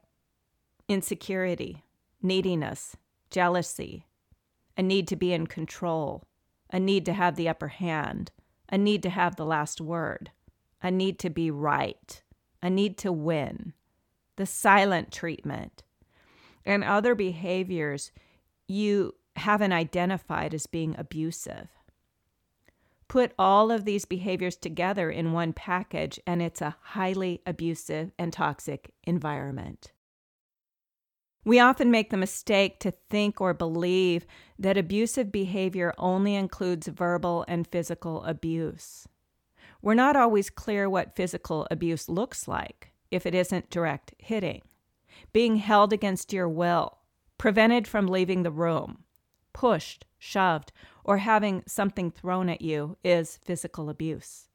insecurity, 0.88 1.84
neediness, 2.22 2.96
jealousy, 3.30 4.06
a 4.76 4.82
need 4.82 5.06
to 5.08 5.16
be 5.16 5.32
in 5.32 5.46
control, 5.46 6.24
a 6.70 6.80
need 6.80 7.04
to 7.04 7.12
have 7.12 7.36
the 7.36 7.48
upper 7.48 7.68
hand 7.68 8.32
a 8.68 8.78
need 8.78 9.02
to 9.02 9.10
have 9.10 9.36
the 9.36 9.46
last 9.46 9.80
word, 9.80 10.30
a 10.82 10.90
need 10.90 11.18
to 11.20 11.30
be 11.30 11.50
right, 11.50 12.22
a 12.62 12.70
need 12.70 12.98
to 12.98 13.12
win, 13.12 13.72
the 14.36 14.46
silent 14.46 15.12
treatment, 15.12 15.82
and 16.64 16.82
other 16.82 17.14
behaviors 17.14 18.10
you 18.66 19.14
haven't 19.36 19.72
identified 19.72 20.54
as 20.54 20.66
being 20.66 20.94
abusive. 20.98 21.68
Put 23.08 23.32
all 23.38 23.70
of 23.70 23.84
these 23.84 24.04
behaviors 24.04 24.56
together 24.56 25.10
in 25.10 25.32
one 25.32 25.52
package, 25.52 26.18
and 26.26 26.42
it's 26.42 26.60
a 26.60 26.76
highly 26.80 27.40
abusive 27.46 28.10
and 28.18 28.32
toxic 28.32 28.92
environment. 29.04 29.92
We 31.44 31.60
often 31.60 31.92
make 31.92 32.10
the 32.10 32.16
mistake 32.16 32.80
to 32.80 32.90
think 32.90 33.40
or 33.40 33.54
believe 33.54 34.26
that 34.58 34.76
abusive 34.76 35.30
behavior 35.30 35.94
only 35.96 36.34
includes 36.34 36.88
verbal 36.88 37.44
and 37.46 37.68
physical 37.68 38.24
abuse. 38.24 39.06
We're 39.80 39.94
not 39.94 40.16
always 40.16 40.50
clear 40.50 40.90
what 40.90 41.14
physical 41.14 41.68
abuse 41.70 42.08
looks 42.08 42.48
like 42.48 42.92
if 43.12 43.24
it 43.24 43.36
isn't 43.36 43.70
direct 43.70 44.14
hitting. 44.18 44.62
Being 45.32 45.56
held 45.56 45.92
against 45.92 46.32
your 46.32 46.48
will, 46.48 46.98
prevented 47.38 47.86
from 47.86 48.08
leaving 48.08 48.42
the 48.42 48.50
room, 48.50 49.04
pushed, 49.56 50.04
shoved, 50.18 50.70
or 51.02 51.16
having 51.16 51.62
something 51.66 52.10
thrown 52.10 52.50
at 52.50 52.60
you 52.60 52.98
is 53.02 53.38
physical 53.42 53.88
abuse. 53.88 54.48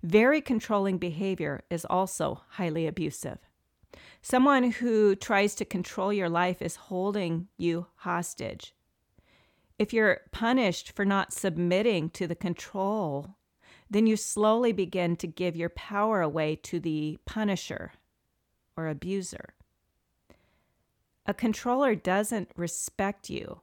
Very 0.00 0.40
controlling 0.40 0.96
behavior 0.96 1.64
is 1.70 1.84
also 1.84 2.42
highly 2.50 2.86
abusive. 2.86 3.38
Someone 4.22 4.70
who 4.70 5.16
tries 5.16 5.56
to 5.56 5.64
control 5.64 6.12
your 6.12 6.28
life 6.28 6.62
is 6.62 6.76
holding 6.76 7.48
you 7.58 7.88
hostage. 7.96 8.76
If 9.76 9.92
you're 9.92 10.20
punished 10.30 10.92
for 10.92 11.04
not 11.04 11.32
submitting 11.32 12.10
to 12.10 12.28
the 12.28 12.36
control, 12.36 13.34
then 13.90 14.06
you 14.06 14.16
slowly 14.16 14.70
begin 14.70 15.16
to 15.16 15.26
give 15.26 15.56
your 15.56 15.70
power 15.70 16.20
away 16.20 16.54
to 16.62 16.78
the 16.78 17.18
punisher 17.26 17.90
or 18.76 18.86
abuser. 18.86 19.54
A 21.26 21.34
controller 21.34 21.96
doesn't 21.96 22.50
respect 22.54 23.28
you, 23.28 23.62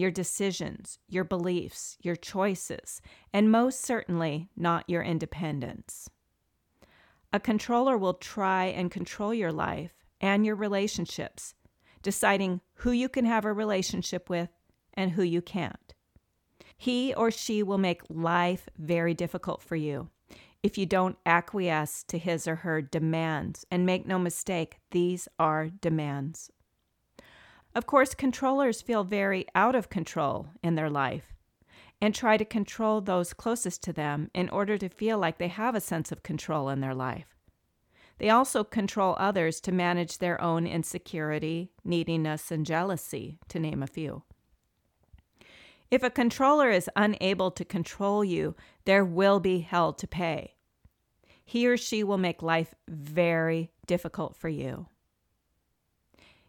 your 0.00 0.10
decisions, 0.10 0.98
your 1.08 1.24
beliefs, 1.24 1.96
your 2.02 2.16
choices, 2.16 3.00
and 3.32 3.50
most 3.50 3.80
certainly 3.82 4.48
not 4.56 4.88
your 4.88 5.02
independence. 5.02 6.08
A 7.32 7.38
controller 7.38 7.96
will 7.96 8.14
try 8.14 8.64
and 8.64 8.90
control 8.90 9.32
your 9.32 9.52
life 9.52 9.92
and 10.20 10.44
your 10.44 10.56
relationships, 10.56 11.54
deciding 12.02 12.60
who 12.74 12.90
you 12.90 13.08
can 13.08 13.24
have 13.24 13.44
a 13.44 13.52
relationship 13.52 14.28
with 14.28 14.48
and 14.94 15.12
who 15.12 15.22
you 15.22 15.40
can't. 15.40 15.94
He 16.76 17.14
or 17.14 17.30
she 17.30 17.62
will 17.62 17.78
make 17.78 18.02
life 18.08 18.68
very 18.78 19.14
difficult 19.14 19.62
for 19.62 19.76
you 19.76 20.08
if 20.62 20.76
you 20.76 20.86
don't 20.86 21.18
acquiesce 21.24 22.02
to 22.04 22.18
his 22.18 22.46
or 22.46 22.56
her 22.56 22.82
demands. 22.82 23.64
And 23.70 23.86
make 23.86 24.06
no 24.06 24.18
mistake, 24.18 24.78
these 24.90 25.28
are 25.38 25.68
demands. 25.68 26.50
Of 27.74 27.86
course, 27.86 28.14
controllers 28.14 28.82
feel 28.82 29.04
very 29.04 29.46
out 29.54 29.74
of 29.74 29.88
control 29.88 30.48
in 30.62 30.74
their 30.74 30.90
life 30.90 31.34
and 32.00 32.14
try 32.14 32.36
to 32.36 32.44
control 32.44 33.00
those 33.00 33.32
closest 33.32 33.82
to 33.84 33.92
them 33.92 34.30
in 34.34 34.48
order 34.48 34.76
to 34.78 34.88
feel 34.88 35.18
like 35.18 35.38
they 35.38 35.48
have 35.48 35.74
a 35.74 35.80
sense 35.80 36.10
of 36.10 36.22
control 36.22 36.68
in 36.68 36.80
their 36.80 36.94
life. 36.94 37.36
They 38.18 38.28
also 38.28 38.64
control 38.64 39.16
others 39.18 39.60
to 39.62 39.72
manage 39.72 40.18
their 40.18 40.40
own 40.40 40.66
insecurity, 40.66 41.70
neediness, 41.84 42.50
and 42.50 42.66
jealousy, 42.66 43.38
to 43.48 43.58
name 43.58 43.82
a 43.82 43.86
few. 43.86 44.24
If 45.90 46.02
a 46.02 46.10
controller 46.10 46.70
is 46.70 46.90
unable 46.96 47.50
to 47.52 47.64
control 47.64 48.24
you, 48.24 48.54
there 48.84 49.04
will 49.04 49.40
be 49.40 49.60
hell 49.60 49.92
to 49.94 50.06
pay. 50.06 50.54
He 51.44 51.66
or 51.66 51.76
she 51.76 52.04
will 52.04 52.18
make 52.18 52.42
life 52.42 52.74
very 52.88 53.72
difficult 53.86 54.36
for 54.36 54.48
you. 54.48 54.86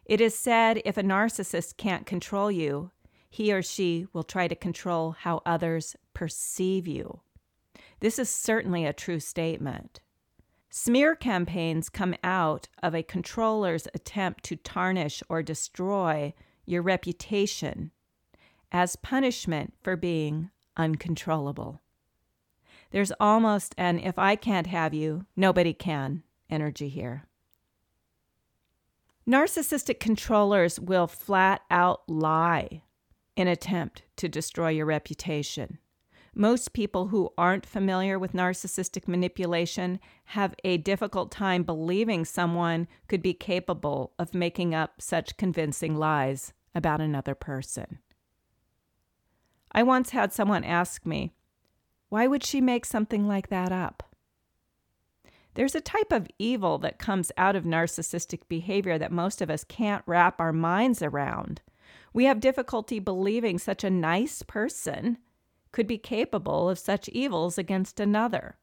It 0.05 0.19
is 0.21 0.37
said 0.37 0.81
if 0.83 0.97
a 0.97 1.03
narcissist 1.03 1.77
can't 1.77 2.05
control 2.05 2.51
you, 2.51 2.91
he 3.29 3.53
or 3.53 3.61
she 3.61 4.07
will 4.11 4.23
try 4.23 4.47
to 4.47 4.55
control 4.55 5.11
how 5.11 5.41
others 5.45 5.95
perceive 6.13 6.87
you. 6.87 7.21
This 8.01 8.19
is 8.19 8.29
certainly 8.29 8.85
a 8.85 8.93
true 8.93 9.19
statement. 9.19 10.01
Smear 10.69 11.15
campaigns 11.15 11.89
come 11.89 12.15
out 12.23 12.67
of 12.81 12.95
a 12.95 13.03
controller's 13.03 13.87
attempt 13.93 14.43
to 14.45 14.55
tarnish 14.55 15.21
or 15.29 15.43
destroy 15.43 16.33
your 16.65 16.81
reputation 16.81 17.91
as 18.71 18.95
punishment 18.95 19.73
for 19.81 19.95
being 19.95 20.49
uncontrollable. 20.77 21.81
There's 22.91 23.11
almost 23.19 23.75
an 23.77 23.99
if 23.99 24.17
I 24.17 24.35
can't 24.35 24.67
have 24.67 24.93
you, 24.93 25.25
nobody 25.35 25.73
can 25.73 26.23
energy 26.49 26.89
here. 26.89 27.27
Narcissistic 29.31 30.01
controllers 30.01 30.77
will 30.77 31.07
flat 31.07 31.61
out 31.71 32.01
lie. 32.09 32.83
in 33.37 33.47
attempt 33.47 34.03
to 34.17 34.27
destroy 34.27 34.67
your 34.67 34.85
reputation. 34.85 35.77
Most 36.35 36.73
people 36.73 37.07
who 37.07 37.31
aren't 37.37 37.65
familiar 37.65 38.19
with 38.19 38.33
narcissistic 38.33 39.07
manipulation 39.07 40.01
have 40.25 40.53
a 40.65 40.75
difficult 40.75 41.31
time 41.31 41.63
believing 41.63 42.25
someone 42.25 42.89
could 43.07 43.21
be 43.21 43.33
capable 43.33 44.11
of 44.19 44.33
making 44.33 44.75
up 44.75 45.01
such 45.01 45.37
convincing 45.37 45.95
lies 45.95 46.51
about 46.75 46.99
another 46.99 47.33
person. 47.33 47.99
I 49.71 49.81
once 49.83 50.09
had 50.09 50.33
someone 50.33 50.65
ask 50.65 51.05
me, 51.05 51.31
Why 52.09 52.27
would 52.27 52.43
she 52.43 52.59
make 52.59 52.83
something 52.83 53.29
like 53.29 53.47
that 53.47 53.71
up? 53.71 54.10
There's 55.53 55.75
a 55.75 55.81
type 55.81 56.11
of 56.11 56.27
evil 56.39 56.77
that 56.79 56.99
comes 56.99 57.31
out 57.37 57.55
of 57.55 57.65
narcissistic 57.65 58.41
behavior 58.47 58.97
that 58.97 59.11
most 59.11 59.41
of 59.41 59.49
us 59.49 59.63
can't 59.63 60.03
wrap 60.05 60.39
our 60.39 60.53
minds 60.53 61.01
around. 61.01 61.61
We 62.13 62.25
have 62.25 62.39
difficulty 62.39 62.99
believing 62.99 63.57
such 63.57 63.83
a 63.83 63.89
nice 63.89 64.43
person 64.43 65.17
could 65.71 65.87
be 65.87 65.97
capable 65.97 66.69
of 66.69 66.79
such 66.79 67.09
evils 67.09 67.57
against 67.57 67.99
another. 67.99 68.57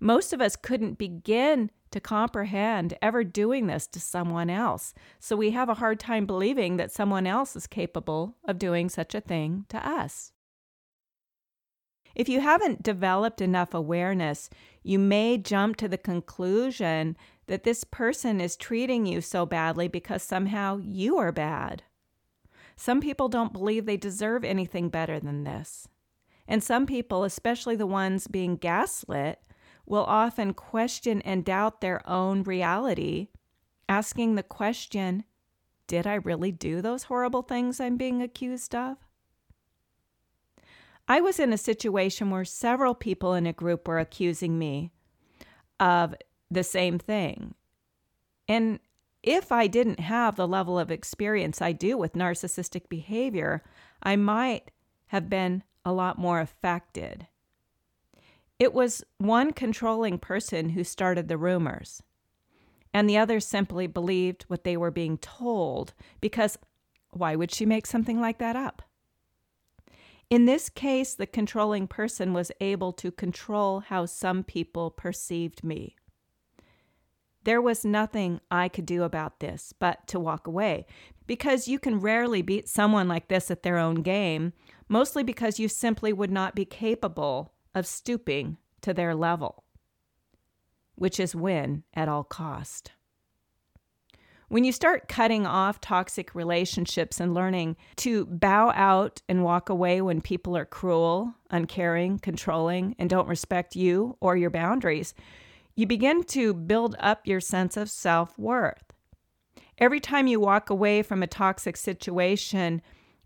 Most 0.00 0.32
of 0.32 0.40
us 0.40 0.56
couldn't 0.56 0.98
begin 0.98 1.70
to 1.90 2.00
comprehend 2.00 2.94
ever 3.00 3.22
doing 3.24 3.66
this 3.66 3.86
to 3.88 4.00
someone 4.00 4.50
else, 4.50 4.92
so 5.20 5.36
we 5.36 5.52
have 5.52 5.68
a 5.68 5.74
hard 5.74 6.00
time 6.00 6.26
believing 6.26 6.76
that 6.76 6.92
someone 6.92 7.26
else 7.26 7.54
is 7.56 7.66
capable 7.66 8.36
of 8.44 8.58
doing 8.58 8.88
such 8.88 9.14
a 9.14 9.20
thing 9.20 9.64
to 9.68 9.88
us. 9.88 10.32
If 12.16 12.30
you 12.30 12.40
haven't 12.40 12.82
developed 12.82 13.42
enough 13.42 13.74
awareness, 13.74 14.48
you 14.82 14.98
may 14.98 15.36
jump 15.36 15.76
to 15.76 15.86
the 15.86 15.98
conclusion 15.98 17.14
that 17.46 17.62
this 17.62 17.84
person 17.84 18.40
is 18.40 18.56
treating 18.56 19.04
you 19.04 19.20
so 19.20 19.44
badly 19.44 19.86
because 19.86 20.22
somehow 20.22 20.78
you 20.78 21.18
are 21.18 21.30
bad. 21.30 21.82
Some 22.74 23.02
people 23.02 23.28
don't 23.28 23.52
believe 23.52 23.84
they 23.84 23.98
deserve 23.98 24.44
anything 24.44 24.88
better 24.88 25.20
than 25.20 25.44
this. 25.44 25.88
And 26.48 26.64
some 26.64 26.86
people, 26.86 27.22
especially 27.22 27.76
the 27.76 27.86
ones 27.86 28.28
being 28.28 28.56
gaslit, 28.56 29.42
will 29.84 30.04
often 30.04 30.54
question 30.54 31.20
and 31.20 31.44
doubt 31.44 31.82
their 31.82 32.00
own 32.08 32.44
reality, 32.44 33.28
asking 33.90 34.36
the 34.36 34.42
question 34.42 35.24
Did 35.86 36.06
I 36.06 36.14
really 36.14 36.50
do 36.50 36.80
those 36.80 37.04
horrible 37.04 37.42
things 37.42 37.78
I'm 37.78 37.98
being 37.98 38.22
accused 38.22 38.74
of? 38.74 38.96
I 41.08 41.20
was 41.20 41.38
in 41.38 41.52
a 41.52 41.58
situation 41.58 42.30
where 42.30 42.44
several 42.44 42.94
people 42.94 43.34
in 43.34 43.46
a 43.46 43.52
group 43.52 43.86
were 43.86 43.98
accusing 43.98 44.58
me 44.58 44.90
of 45.78 46.14
the 46.50 46.64
same 46.64 46.98
thing. 46.98 47.54
And 48.48 48.80
if 49.22 49.50
I 49.50 49.66
didn't 49.66 50.00
have 50.00 50.36
the 50.36 50.48
level 50.48 50.78
of 50.78 50.90
experience 50.90 51.60
I 51.60 51.72
do 51.72 51.96
with 51.98 52.14
narcissistic 52.14 52.88
behavior, 52.88 53.64
I 54.02 54.16
might 54.16 54.70
have 55.08 55.28
been 55.28 55.62
a 55.84 55.92
lot 55.92 56.18
more 56.18 56.40
affected. 56.40 57.26
It 58.58 58.72
was 58.72 59.04
one 59.18 59.52
controlling 59.52 60.18
person 60.18 60.70
who 60.70 60.82
started 60.82 61.28
the 61.28 61.36
rumors, 61.36 62.02
and 62.94 63.08
the 63.08 63.18
others 63.18 63.46
simply 63.46 63.86
believed 63.86 64.44
what 64.44 64.64
they 64.64 64.76
were 64.76 64.90
being 64.90 65.18
told 65.18 65.92
because 66.20 66.56
why 67.10 67.36
would 67.36 67.52
she 67.52 67.66
make 67.66 67.86
something 67.86 68.20
like 68.20 68.38
that 68.38 68.56
up? 68.56 68.82
In 70.28 70.44
this 70.44 70.68
case, 70.68 71.14
the 71.14 71.26
controlling 71.26 71.86
person 71.86 72.32
was 72.32 72.50
able 72.60 72.92
to 72.94 73.12
control 73.12 73.80
how 73.80 74.06
some 74.06 74.42
people 74.42 74.90
perceived 74.90 75.62
me. 75.62 75.94
There 77.44 77.62
was 77.62 77.84
nothing 77.84 78.40
I 78.50 78.68
could 78.68 78.86
do 78.86 79.04
about 79.04 79.38
this 79.38 79.72
but 79.78 80.08
to 80.08 80.18
walk 80.18 80.48
away, 80.48 80.86
because 81.28 81.68
you 81.68 81.78
can 81.78 82.00
rarely 82.00 82.42
beat 82.42 82.68
someone 82.68 83.06
like 83.06 83.28
this 83.28 83.52
at 83.52 83.62
their 83.62 83.78
own 83.78 84.02
game, 84.02 84.52
mostly 84.88 85.22
because 85.22 85.60
you 85.60 85.68
simply 85.68 86.12
would 86.12 86.32
not 86.32 86.56
be 86.56 86.64
capable 86.64 87.52
of 87.72 87.86
stooping 87.86 88.56
to 88.80 88.92
their 88.92 89.14
level, 89.14 89.62
which 90.96 91.20
is 91.20 91.36
win 91.36 91.84
at 91.94 92.08
all 92.08 92.24
cost. 92.24 92.90
When 94.48 94.62
you 94.62 94.70
start 94.70 95.08
cutting 95.08 95.44
off 95.44 95.80
toxic 95.80 96.32
relationships 96.32 97.18
and 97.18 97.34
learning 97.34 97.76
to 97.96 98.26
bow 98.26 98.70
out 98.76 99.20
and 99.28 99.42
walk 99.42 99.68
away 99.68 100.00
when 100.00 100.20
people 100.20 100.56
are 100.56 100.64
cruel, 100.64 101.34
uncaring, 101.50 102.20
controlling, 102.20 102.94
and 102.96 103.10
don't 103.10 103.26
respect 103.26 103.74
you 103.74 104.16
or 104.20 104.36
your 104.36 104.50
boundaries, 104.50 105.14
you 105.74 105.84
begin 105.84 106.22
to 106.24 106.54
build 106.54 106.94
up 107.00 107.26
your 107.26 107.40
sense 107.40 107.76
of 107.76 107.90
self 107.90 108.38
worth. 108.38 108.84
Every 109.78 109.98
time 109.98 110.28
you 110.28 110.38
walk 110.38 110.70
away 110.70 111.02
from 111.02 111.24
a 111.24 111.26
toxic 111.26 111.76
situation, 111.76 112.82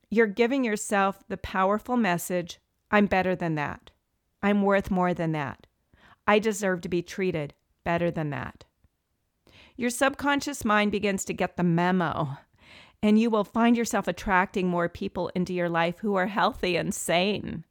you're 0.08 0.26
giving 0.26 0.64
yourself 0.64 1.22
the 1.28 1.36
powerful 1.36 1.98
message 1.98 2.58
I'm 2.90 3.06
better 3.06 3.36
than 3.36 3.56
that. 3.56 3.90
I'm 4.42 4.62
worth 4.62 4.90
more 4.90 5.12
than 5.12 5.32
that. 5.32 5.66
I 6.26 6.38
deserve 6.38 6.80
to 6.80 6.88
be 6.88 7.02
treated 7.02 7.52
better 7.84 8.10
than 8.10 8.30
that. 8.30 8.64
Your 9.80 9.88
subconscious 9.88 10.62
mind 10.62 10.92
begins 10.92 11.24
to 11.24 11.32
get 11.32 11.56
the 11.56 11.62
memo, 11.62 12.36
and 13.02 13.18
you 13.18 13.30
will 13.30 13.44
find 13.44 13.78
yourself 13.78 14.06
attracting 14.06 14.68
more 14.68 14.90
people 14.90 15.30
into 15.34 15.54
your 15.54 15.70
life 15.70 16.00
who 16.00 16.16
are 16.16 16.26
healthy 16.26 16.76
and 16.76 16.94
sane. 16.94 17.64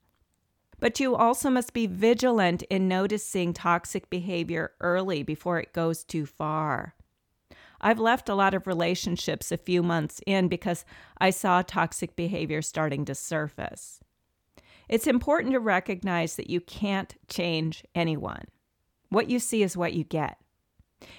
But 0.80 1.00
you 1.00 1.16
also 1.16 1.52
must 1.52 1.72
be 1.72 1.86
vigilant 1.86 2.64
in 2.64 2.88
noticing 2.88 3.54
toxic 3.54 4.10
behavior 4.10 4.72
early 4.80 5.22
before 5.22 5.60
it 5.60 5.72
goes 5.72 6.04
too 6.04 6.26
far. 6.26 6.96
I've 7.80 8.00
left 8.00 8.28
a 8.28 8.34
lot 8.34 8.56
of 8.56 8.66
relationships 8.66 9.52
a 9.52 9.58
few 9.58 9.84
months 9.84 10.20
in 10.26 10.48
because 10.48 10.86
I 11.20 11.30
saw 11.30 11.62
toxic 11.62 12.16
behavior 12.16 12.64
starting 12.64 13.06
to 13.06 13.14
surface. 13.14 14.00
It's 14.88 15.06
important 15.06 15.54
to 15.54 15.60
recognize 15.60 16.38
that 16.38 16.50
you 16.50 16.60
can't 16.60 17.14
change 17.28 17.84
anyone. 17.94 18.46
What 19.10 19.30
you 19.30 19.38
see 19.38 19.62
is 19.62 19.78
what 19.78 19.94
you 19.94 20.04
get. 20.04 20.40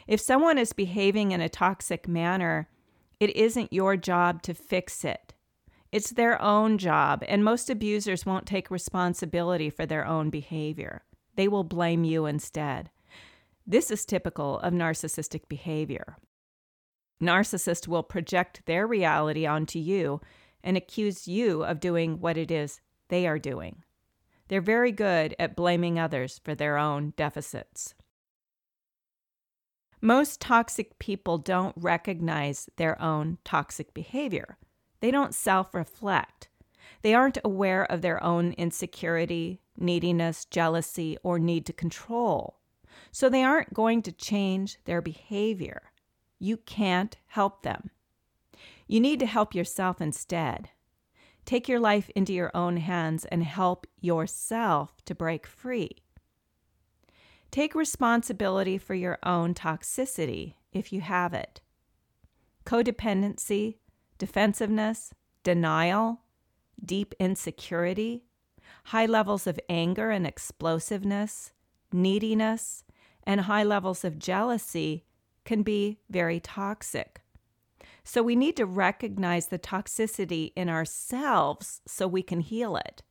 If 0.07 0.21
someone 0.21 0.59
is 0.59 0.73
behaving 0.73 1.33
in 1.33 1.41
a 1.41 1.49
toxic 1.49 2.09
manner, 2.09 2.69
it 3.19 3.35
isn't 3.37 3.73
your 3.73 3.97
job 3.97 4.43
to 4.43 4.55
fix 4.55 5.05
it. 5.05 5.35
It's 5.93 6.11
their 6.11 6.41
own 6.41 6.79
job, 6.79 7.25
and 7.27 7.45
most 7.45 7.69
abusers 7.69 8.25
won't 8.25 8.47
take 8.47 8.71
responsibility 8.71 9.71
for 9.71 9.87
their 9.87 10.07
own 10.07 10.31
behavior. 10.31 11.03
They 11.37 11.49
will 11.49 11.65
blame 11.65 12.05
you 12.05 12.27
instead. 12.27 12.91
This 13.67 13.91
is 13.91 14.05
typical 14.05 14.59
of 14.61 14.73
narcissistic 14.73 15.49
behavior. 15.49 16.17
Narcissists 17.23 17.87
will 17.87 18.03
project 18.03 18.63
their 18.67 18.87
reality 18.87 19.47
onto 19.47 19.79
you 19.79 20.21
and 20.63 20.77
accuse 20.77 21.29
you 21.29 21.65
of 21.65 21.81
doing 21.81 22.21
what 22.21 22.37
it 22.37 22.51
is 22.51 22.81
they 23.09 23.27
are 23.27 23.39
doing. 23.39 23.83
They're 24.49 24.61
very 24.61 24.93
good 24.93 25.35
at 25.39 25.57
blaming 25.57 25.99
others 25.99 26.41
for 26.43 26.55
their 26.55 26.77
own 26.77 27.13
deficits. 27.17 27.95
Most 30.01 30.41
toxic 30.41 30.99
people 30.99 31.37
don't 31.37 31.75
recognize 31.77 32.71
their 32.77 33.01
own 33.03 33.39
toxic 33.45 33.93
behavior. 33.93 34.57
They 35.01 35.11
don't 35.11 35.35
self 35.35 35.75
reflect. 35.75 36.49
They 37.03 37.15
aren't 37.15 37.39
aware 37.45 37.85
of 37.85 38.03
their 38.03 38.23
own 38.23 38.53
insecurity, 38.53 39.61
neediness, 39.77 40.45
jealousy, 40.47 41.17
or 41.23 41.39
need 41.39 41.67
to 41.67 41.73
control. 41.73 42.61
So 43.13 43.29
they 43.29 43.43
aren't 43.43 43.75
going 43.75 44.03
to 44.03 44.13
change 44.13 44.79
their 44.85 45.03
behavior. 45.03 45.93
You 46.39 46.57
can't 46.57 47.17
help 47.27 47.63
them. 47.63 47.91
You 48.87 49.01
need 49.01 49.21
to 49.21 49.27
help 49.27 49.55
yourself 49.55 50.01
instead. 50.01 50.71
Take 51.45 51.69
your 51.69 51.81
life 51.81 52.11
into 52.15 52.33
your 52.33 52.51
own 52.55 52.77
hands 52.79 53.25
and 53.27 53.43
help 53.43 53.87
yourself 54.01 55.05
to 55.05 55.15
break 55.15 55.47
free. 55.47 55.91
Take 57.51 57.75
responsibility 57.75 58.79
for 58.79 58.95
your 58.95 59.19
own 59.25 59.55
toxicity 59.55 60.55
if 60.73 60.93
you 60.93 61.01
have 61.01 61.35
it. 61.35 61.61
Codependency, 62.65 63.79
defensiveness, 64.19 65.13
denial, 65.43 66.21
deep 66.85 67.15
insecurity, 67.19 68.25
high 68.85 69.07
levels 69.07 69.47
of 69.47 69.59
anger 69.69 70.11
and 70.11 70.27
explosiveness, 70.27 71.53
neediness, 71.93 72.85
and 73.25 73.43
high 73.43 73.65
levels 73.65 74.05
of 74.05 74.19
jealousy 74.19 75.05
can 75.45 75.63
be 75.63 75.99
very 76.09 76.39
toxic. 76.39 77.23
So 78.05 78.23
we 78.23 78.37
need 78.37 78.57
to 78.57 78.67
recognize 78.67 79.49
the 79.49 79.59
toxicity 79.59 80.53
in 80.55 80.69
ourselves 80.69 81.81
so 81.87 82.07
we 82.07 82.23
can 82.23 82.41
heal 82.41 82.77
it. 82.77 83.03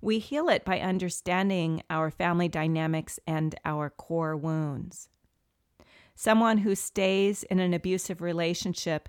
We 0.00 0.18
heal 0.18 0.48
it 0.48 0.64
by 0.64 0.80
understanding 0.80 1.82
our 1.90 2.10
family 2.10 2.48
dynamics 2.48 3.18
and 3.26 3.54
our 3.64 3.90
core 3.90 4.36
wounds. 4.36 5.08
Someone 6.14 6.58
who 6.58 6.74
stays 6.74 7.42
in 7.44 7.58
an 7.60 7.74
abusive 7.74 8.20
relationship 8.20 9.08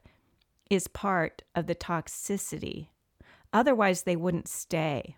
is 0.69 0.87
part 0.87 1.41
of 1.55 1.67
the 1.67 1.75
toxicity. 1.75 2.87
Otherwise, 3.51 4.03
they 4.03 4.15
wouldn't 4.15 4.47
stay. 4.47 5.15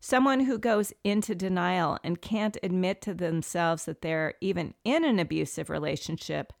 Someone 0.00 0.40
who 0.40 0.58
goes 0.58 0.92
into 1.04 1.34
denial 1.34 1.98
and 2.02 2.20
can't 2.20 2.56
admit 2.62 3.00
to 3.02 3.14
themselves 3.14 3.84
that 3.84 4.02
they're 4.02 4.34
even 4.40 4.74
in 4.84 5.04
an 5.04 5.18
abusive 5.18 5.70
relationship 5.70 6.52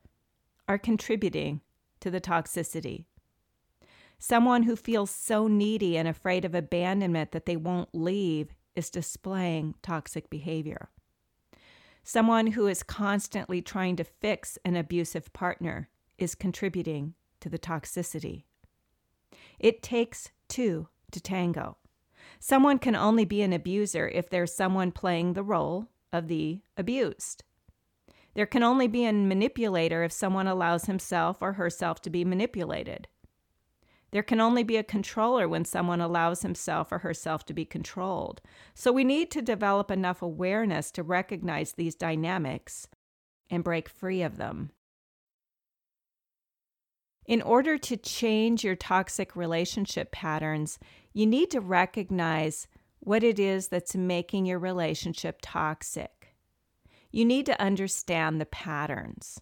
are 0.68 0.78
contributing 0.78 1.60
to 2.00 2.10
the 2.10 2.20
toxicity. 2.20 3.06
Someone 4.24 4.62
who 4.62 4.76
feels 4.76 5.10
so 5.10 5.48
needy 5.48 5.96
and 5.96 6.06
afraid 6.06 6.44
of 6.44 6.54
abandonment 6.54 7.32
that 7.32 7.44
they 7.44 7.56
won't 7.56 7.88
leave 7.92 8.54
is 8.76 8.88
displaying 8.88 9.74
toxic 9.82 10.30
behavior. 10.30 10.90
Someone 12.04 12.46
who 12.46 12.68
is 12.68 12.84
constantly 12.84 13.60
trying 13.60 13.96
to 13.96 14.04
fix 14.04 14.58
an 14.64 14.76
abusive 14.76 15.32
partner 15.32 15.88
is 16.18 16.36
contributing 16.36 17.14
to 17.40 17.48
the 17.48 17.58
toxicity. 17.58 18.44
It 19.58 19.82
takes 19.82 20.30
two 20.46 20.86
to 21.10 21.20
tango. 21.20 21.78
Someone 22.38 22.78
can 22.78 22.94
only 22.94 23.24
be 23.24 23.42
an 23.42 23.52
abuser 23.52 24.06
if 24.06 24.30
there's 24.30 24.54
someone 24.54 24.92
playing 24.92 25.32
the 25.32 25.42
role 25.42 25.88
of 26.12 26.28
the 26.28 26.60
abused. 26.76 27.42
There 28.34 28.46
can 28.46 28.62
only 28.62 28.86
be 28.86 29.04
a 29.04 29.12
manipulator 29.12 30.04
if 30.04 30.12
someone 30.12 30.46
allows 30.46 30.84
himself 30.84 31.42
or 31.42 31.54
herself 31.54 32.00
to 32.02 32.10
be 32.10 32.24
manipulated. 32.24 33.08
There 34.12 34.22
can 34.22 34.40
only 34.40 34.62
be 34.62 34.76
a 34.76 34.84
controller 34.84 35.48
when 35.48 35.64
someone 35.64 36.02
allows 36.02 36.42
himself 36.42 36.92
or 36.92 36.98
herself 36.98 37.46
to 37.46 37.54
be 37.54 37.64
controlled. 37.64 38.42
So 38.74 38.92
we 38.92 39.04
need 39.04 39.30
to 39.30 39.42
develop 39.42 39.90
enough 39.90 40.20
awareness 40.20 40.90
to 40.92 41.02
recognize 41.02 41.72
these 41.72 41.94
dynamics 41.94 42.88
and 43.50 43.64
break 43.64 43.88
free 43.88 44.22
of 44.22 44.36
them. 44.36 44.70
In 47.24 47.40
order 47.40 47.78
to 47.78 47.96
change 47.96 48.64
your 48.64 48.76
toxic 48.76 49.34
relationship 49.34 50.12
patterns, 50.12 50.78
you 51.14 51.24
need 51.24 51.50
to 51.52 51.60
recognize 51.60 52.66
what 52.98 53.22
it 53.22 53.38
is 53.38 53.68
that's 53.68 53.96
making 53.96 54.44
your 54.44 54.58
relationship 54.58 55.38
toxic. 55.40 56.34
You 57.10 57.24
need 57.24 57.46
to 57.46 57.60
understand 57.60 58.40
the 58.40 58.46
patterns. 58.46 59.40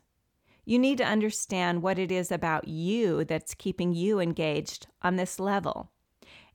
You 0.64 0.78
need 0.78 0.98
to 0.98 1.04
understand 1.04 1.82
what 1.82 1.98
it 1.98 2.12
is 2.12 2.30
about 2.30 2.68
you 2.68 3.24
that's 3.24 3.54
keeping 3.54 3.92
you 3.92 4.20
engaged 4.20 4.86
on 5.02 5.16
this 5.16 5.40
level. 5.40 5.90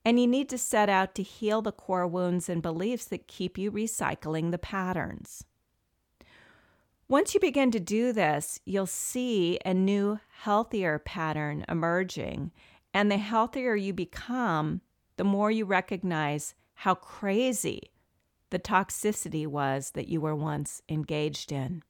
And 0.03 0.19
you 0.19 0.27
need 0.27 0.49
to 0.49 0.57
set 0.57 0.87
out 0.87 1.15
to 1.15 1.23
heal 1.23 1.61
the 1.61 1.71
core 1.71 2.05
wounds 2.05 2.47
and 2.47 2.61
beliefs 2.61 3.05
that 3.05 3.27
keep 3.27 3.57
you 3.57 3.71
recycling 3.71 4.51
the 4.51 4.59
patterns. 4.59 5.43
Once 7.07 7.33
you 7.33 7.39
begin 7.39 7.71
to 7.71 7.79
do 7.79 8.11
this, 8.11 8.59
you'll 8.65 8.87
see 8.87 9.59
a 9.65 9.73
new, 9.73 10.19
healthier 10.41 10.99
pattern 10.99 11.65
emerging. 11.69 12.51
And 12.93 13.11
the 13.11 13.17
healthier 13.17 13.75
you 13.75 13.93
become, 13.93 14.81
the 15.17 15.23
more 15.23 15.51
you 15.51 15.65
recognize 15.65 16.55
how 16.75 16.95
crazy 16.95 17.91
the 18.49 18.59
toxicity 18.59 19.45
was 19.45 19.91
that 19.91 20.07
you 20.07 20.21
were 20.21 20.35
once 20.35 20.81
engaged 20.87 21.51
in. 21.51 21.83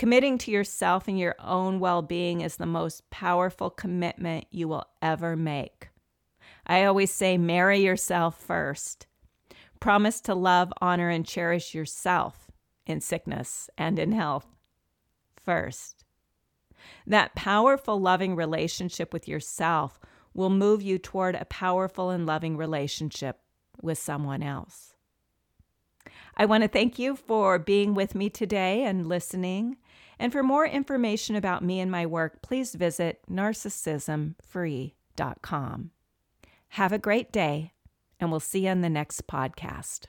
Committing 0.00 0.38
to 0.38 0.50
yourself 0.50 1.08
and 1.08 1.18
your 1.18 1.34
own 1.38 1.78
well 1.78 2.00
being 2.00 2.40
is 2.40 2.56
the 2.56 2.64
most 2.64 3.10
powerful 3.10 3.68
commitment 3.68 4.46
you 4.50 4.66
will 4.66 4.86
ever 5.02 5.36
make. 5.36 5.90
I 6.66 6.84
always 6.84 7.10
say, 7.10 7.36
marry 7.36 7.80
yourself 7.80 8.40
first. 8.40 9.06
Promise 9.78 10.22
to 10.22 10.34
love, 10.34 10.72
honor, 10.80 11.10
and 11.10 11.26
cherish 11.26 11.74
yourself 11.74 12.50
in 12.86 13.02
sickness 13.02 13.68
and 13.76 13.98
in 13.98 14.12
health 14.12 14.46
first. 15.36 16.06
That 17.06 17.34
powerful, 17.34 18.00
loving 18.00 18.34
relationship 18.34 19.12
with 19.12 19.28
yourself 19.28 20.00
will 20.32 20.48
move 20.48 20.80
you 20.80 20.96
toward 20.96 21.34
a 21.34 21.44
powerful 21.44 22.08
and 22.08 22.24
loving 22.24 22.56
relationship 22.56 23.40
with 23.82 23.98
someone 23.98 24.42
else. 24.42 24.94
I 26.38 26.46
want 26.46 26.62
to 26.62 26.68
thank 26.68 26.98
you 26.98 27.16
for 27.16 27.58
being 27.58 27.92
with 27.92 28.14
me 28.14 28.30
today 28.30 28.84
and 28.84 29.06
listening. 29.06 29.76
And 30.20 30.32
for 30.32 30.42
more 30.42 30.66
information 30.66 31.34
about 31.34 31.64
me 31.64 31.80
and 31.80 31.90
my 31.90 32.04
work, 32.04 32.42
please 32.42 32.74
visit 32.74 33.22
narcissismfree.com. 33.28 35.90
Have 36.68 36.92
a 36.92 36.98
great 36.98 37.32
day, 37.32 37.72
and 38.20 38.30
we'll 38.30 38.38
see 38.38 38.66
you 38.66 38.70
on 38.70 38.82
the 38.82 38.90
next 38.90 39.26
podcast. 39.26 40.04